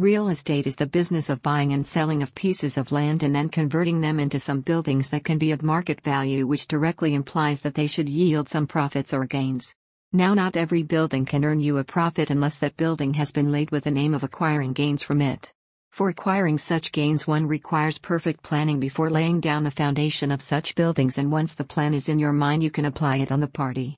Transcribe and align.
Real 0.00 0.26
estate 0.26 0.66
is 0.66 0.74
the 0.74 0.88
business 0.88 1.30
of 1.30 1.40
buying 1.40 1.72
and 1.72 1.86
selling 1.86 2.20
of 2.20 2.34
pieces 2.34 2.76
of 2.76 2.90
land 2.90 3.22
and 3.22 3.32
then 3.32 3.48
converting 3.48 4.00
them 4.00 4.18
into 4.18 4.40
some 4.40 4.60
buildings 4.60 5.08
that 5.10 5.22
can 5.22 5.38
be 5.38 5.52
of 5.52 5.62
market 5.62 6.00
value, 6.00 6.48
which 6.48 6.66
directly 6.66 7.14
implies 7.14 7.60
that 7.60 7.76
they 7.76 7.86
should 7.86 8.08
yield 8.08 8.48
some 8.48 8.66
profits 8.66 9.14
or 9.14 9.24
gains. 9.24 9.72
Now, 10.12 10.34
not 10.34 10.56
every 10.56 10.82
building 10.82 11.24
can 11.24 11.44
earn 11.44 11.60
you 11.60 11.78
a 11.78 11.84
profit 11.84 12.30
unless 12.30 12.58
that 12.58 12.76
building 12.76 13.14
has 13.14 13.30
been 13.30 13.52
laid 13.52 13.70
with 13.70 13.84
the 13.84 13.96
aim 13.96 14.14
of 14.14 14.24
acquiring 14.24 14.72
gains 14.72 15.04
from 15.04 15.22
it. 15.22 15.52
For 15.92 16.08
acquiring 16.08 16.58
such 16.58 16.90
gains, 16.90 17.28
one 17.28 17.46
requires 17.46 17.98
perfect 17.98 18.42
planning 18.42 18.80
before 18.80 19.10
laying 19.10 19.38
down 19.38 19.62
the 19.62 19.70
foundation 19.70 20.32
of 20.32 20.42
such 20.42 20.74
buildings, 20.74 21.18
and 21.18 21.30
once 21.30 21.54
the 21.54 21.62
plan 21.62 21.94
is 21.94 22.08
in 22.08 22.18
your 22.18 22.32
mind, 22.32 22.64
you 22.64 22.70
can 22.72 22.86
apply 22.86 23.18
it 23.18 23.30
on 23.30 23.38
the 23.38 23.46
party. 23.46 23.92